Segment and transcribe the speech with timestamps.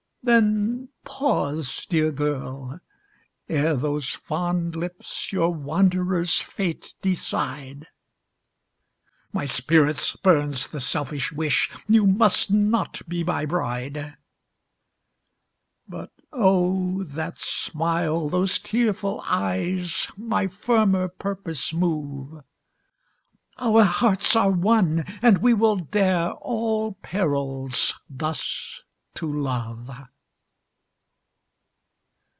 [0.23, 2.79] Then pause, dear girl!
[3.49, 7.87] ere those fond lips Your wanderer's fate decide;
[9.33, 14.15] My spirit spurns the selfish wish You must not be my bride.
[15.89, 22.43] But oh, that smile those tearful eyes, My firmer purpose move
[23.57, 28.83] Our hearts are one, and we will dare All perils thus
[29.13, 29.89] to love!